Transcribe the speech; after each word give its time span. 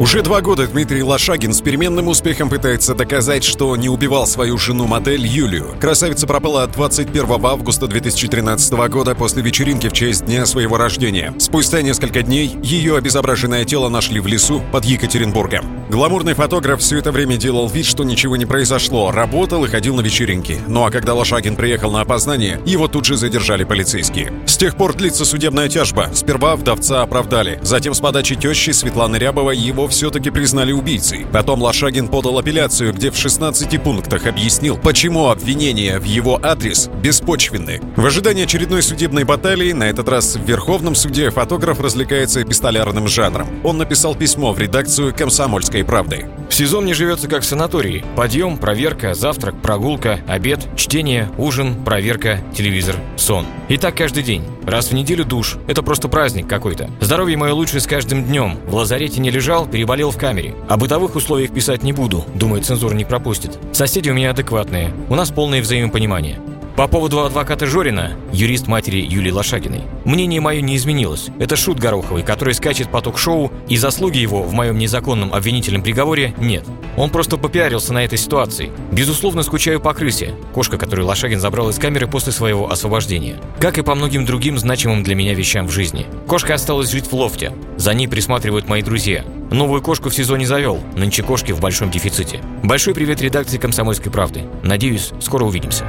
Уже 0.00 0.22
два 0.22 0.40
года 0.40 0.66
Дмитрий 0.66 1.02
Лошагин 1.02 1.52
с 1.52 1.60
переменным 1.60 2.08
успехом 2.08 2.48
пытается 2.48 2.94
доказать, 2.94 3.44
что 3.44 3.76
не 3.76 3.90
убивал 3.90 4.26
свою 4.26 4.56
жену-модель 4.56 5.26
Юлию. 5.26 5.76
Красавица 5.78 6.26
пропала 6.26 6.66
21 6.66 7.26
августа 7.44 7.86
2013 7.86 8.72
года 8.88 9.14
после 9.14 9.42
вечеринки 9.42 9.90
в 9.90 9.92
честь 9.92 10.24
дня 10.24 10.46
своего 10.46 10.78
рождения. 10.78 11.34
Спустя 11.36 11.82
несколько 11.82 12.22
дней 12.22 12.56
ее 12.62 12.96
обезображенное 12.96 13.66
тело 13.66 13.90
нашли 13.90 14.20
в 14.20 14.26
лесу 14.26 14.62
под 14.72 14.86
Екатеринбургом. 14.86 15.66
Гламурный 15.90 16.32
фотограф 16.32 16.80
все 16.80 16.96
это 16.96 17.12
время 17.12 17.36
делал 17.36 17.68
вид, 17.68 17.84
что 17.84 18.02
ничего 18.02 18.36
не 18.38 18.46
произошло, 18.46 19.10
работал 19.10 19.66
и 19.66 19.68
ходил 19.68 19.96
на 19.96 20.00
вечеринки. 20.00 20.60
Ну 20.66 20.86
а 20.86 20.90
когда 20.90 21.12
Лошагин 21.12 21.56
приехал 21.56 21.90
на 21.90 22.00
опознание, 22.00 22.58
его 22.64 22.88
тут 22.88 23.04
же 23.04 23.16
задержали 23.18 23.64
полицейские. 23.64 24.32
С 24.46 24.56
тех 24.56 24.76
пор 24.76 24.94
длится 24.94 25.26
судебная 25.26 25.68
тяжба. 25.68 26.08
Сперва 26.14 26.56
вдовца 26.56 27.02
оправдали, 27.02 27.60
затем 27.62 27.92
с 27.92 28.00
подачи 28.00 28.34
тещи 28.34 28.70
Светланы 28.70 29.16
Рябова 29.16 29.50
его 29.50 29.89
все-таки 29.90 30.30
признали 30.30 30.72
убийцей. 30.72 31.26
Потом 31.30 31.60
Лошагин 31.62 32.08
подал 32.08 32.38
апелляцию, 32.38 32.94
где 32.94 33.10
в 33.10 33.16
16 33.16 33.82
пунктах 33.82 34.26
объяснил, 34.26 34.78
почему 34.78 35.28
обвинения 35.28 35.98
в 35.98 36.04
его 36.04 36.40
адрес 36.42 36.88
беспочвенны. 37.02 37.80
В 37.96 38.06
ожидании 38.06 38.44
очередной 38.44 38.82
судебной 38.82 39.24
баталии, 39.24 39.72
на 39.72 39.84
этот 39.84 40.08
раз 40.08 40.36
в 40.36 40.44
Верховном 40.44 40.94
суде, 40.94 41.30
фотограф 41.30 41.80
развлекается 41.80 42.42
эпистолярным 42.42 43.08
жанром. 43.08 43.48
Он 43.64 43.76
написал 43.78 44.14
письмо 44.14 44.52
в 44.52 44.58
редакцию 44.58 45.14
«Комсомольской 45.14 45.84
правды». 45.84 46.26
Сезон 46.50 46.84
не 46.84 46.94
живется 46.94 47.28
как 47.28 47.42
в 47.42 47.46
санатории. 47.46 48.04
Подъем, 48.16 48.58
проверка, 48.58 49.14
завтрак, 49.14 49.60
прогулка, 49.62 50.20
обед, 50.26 50.66
чтение, 50.76 51.30
ужин, 51.38 51.84
проверка, 51.84 52.40
телевизор, 52.54 52.96
сон. 53.16 53.46
И 53.68 53.76
так 53.76 53.96
каждый 53.96 54.24
день. 54.24 54.44
Раз 54.64 54.88
в 54.88 54.92
неделю 54.92 55.24
душ. 55.24 55.56
Это 55.68 55.82
просто 55.82 56.08
праздник 56.08 56.48
какой-то. 56.48 56.90
Здоровье 57.00 57.36
мое 57.36 57.52
лучше 57.52 57.80
с 57.80 57.86
каждым 57.86 58.24
днем. 58.24 58.58
В 58.66 58.74
лазарете 58.74 59.20
не 59.20 59.30
лежал, 59.30 59.66
переболел 59.80 60.10
в 60.10 60.18
камере. 60.18 60.54
О 60.68 60.76
бытовых 60.76 61.16
условиях 61.16 61.54
писать 61.54 61.82
не 61.82 61.94
буду. 61.94 62.26
Думаю, 62.34 62.62
цензура 62.62 62.92
не 62.92 63.06
пропустит. 63.06 63.58
Соседи 63.72 64.10
у 64.10 64.12
меня 64.12 64.28
адекватные. 64.28 64.92
У 65.08 65.14
нас 65.14 65.30
полное 65.30 65.62
взаимопонимание. 65.62 66.38
По 66.76 66.86
поводу 66.86 67.20
адвоката 67.20 67.66
Жорина, 67.66 68.12
юрист 68.30 68.66
матери 68.66 68.98
Юлии 68.98 69.30
Лошагиной, 69.30 69.82
мнение 70.04 70.40
мое 70.40 70.60
не 70.60 70.76
изменилось. 70.76 71.28
Это 71.38 71.56
шут 71.56 71.78
Гороховый, 71.78 72.22
который 72.22 72.52
скачет 72.52 72.90
по 72.90 73.00
ток-шоу, 73.00 73.50
и 73.68 73.76
заслуги 73.78 74.18
его 74.18 74.42
в 74.42 74.52
моем 74.52 74.76
незаконном 74.76 75.32
обвинительном 75.32 75.82
приговоре 75.82 76.34
нет. 76.38 76.64
Он 76.98 77.08
просто 77.08 77.38
попиарился 77.38 77.94
на 77.94 78.04
этой 78.04 78.18
ситуации. 78.18 78.70
Безусловно, 78.92 79.42
скучаю 79.42 79.80
по 79.80 79.94
крысе, 79.94 80.34
кошка, 80.52 80.76
которую 80.76 81.06
Лошагин 81.06 81.40
забрал 81.40 81.70
из 81.70 81.78
камеры 81.78 82.06
после 82.06 82.32
своего 82.32 82.70
освобождения. 82.70 83.36
Как 83.58 83.78
и 83.78 83.82
по 83.82 83.94
многим 83.94 84.26
другим 84.26 84.58
значимым 84.58 85.02
для 85.02 85.14
меня 85.14 85.32
вещам 85.32 85.66
в 85.66 85.70
жизни. 85.70 86.06
Кошка 86.26 86.54
осталась 86.54 86.90
жить 86.90 87.10
в 87.10 87.14
лофте. 87.14 87.52
За 87.78 87.94
ней 87.94 88.08
присматривают 88.08 88.68
мои 88.68 88.82
друзья. 88.82 89.24
Новую 89.50 89.82
кошку 89.82 90.10
в 90.10 90.14
сезоне 90.14 90.46
завел. 90.46 90.78
Нынче 90.94 91.24
кошки 91.24 91.50
в 91.50 91.60
большом 91.60 91.90
дефиците. 91.90 92.40
Большой 92.62 92.94
привет 92.94 93.20
редакции 93.20 93.58
«Комсомольской 93.58 94.12
правды». 94.12 94.44
Надеюсь, 94.62 95.10
скоро 95.20 95.44
увидимся. 95.44 95.84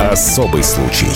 Особый 0.00 0.64
случай. 0.64 1.06